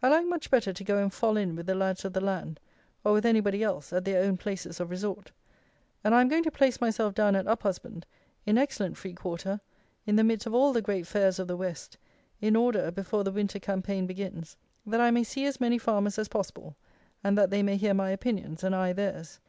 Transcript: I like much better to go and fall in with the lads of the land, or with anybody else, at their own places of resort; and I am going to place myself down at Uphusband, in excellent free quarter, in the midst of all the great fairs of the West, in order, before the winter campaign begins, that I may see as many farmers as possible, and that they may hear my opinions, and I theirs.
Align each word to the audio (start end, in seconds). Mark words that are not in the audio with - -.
I 0.00 0.06
like 0.10 0.24
much 0.26 0.48
better 0.48 0.72
to 0.72 0.84
go 0.84 0.98
and 0.98 1.12
fall 1.12 1.36
in 1.36 1.56
with 1.56 1.66
the 1.66 1.74
lads 1.74 2.04
of 2.04 2.12
the 2.12 2.20
land, 2.20 2.60
or 3.02 3.12
with 3.12 3.26
anybody 3.26 3.64
else, 3.64 3.92
at 3.92 4.04
their 4.04 4.22
own 4.22 4.36
places 4.36 4.78
of 4.78 4.90
resort; 4.90 5.32
and 6.04 6.14
I 6.14 6.20
am 6.20 6.28
going 6.28 6.44
to 6.44 6.52
place 6.52 6.80
myself 6.80 7.14
down 7.16 7.34
at 7.34 7.46
Uphusband, 7.48 8.04
in 8.44 8.58
excellent 8.58 8.96
free 8.96 9.12
quarter, 9.12 9.58
in 10.06 10.14
the 10.14 10.22
midst 10.22 10.46
of 10.46 10.54
all 10.54 10.72
the 10.72 10.82
great 10.82 11.04
fairs 11.08 11.40
of 11.40 11.48
the 11.48 11.56
West, 11.56 11.98
in 12.40 12.54
order, 12.54 12.92
before 12.92 13.24
the 13.24 13.32
winter 13.32 13.58
campaign 13.58 14.06
begins, 14.06 14.56
that 14.86 15.00
I 15.00 15.10
may 15.10 15.24
see 15.24 15.44
as 15.46 15.60
many 15.60 15.78
farmers 15.78 16.16
as 16.16 16.28
possible, 16.28 16.76
and 17.24 17.36
that 17.36 17.50
they 17.50 17.64
may 17.64 17.76
hear 17.76 17.92
my 17.92 18.10
opinions, 18.10 18.62
and 18.62 18.72
I 18.72 18.92
theirs. 18.92 19.40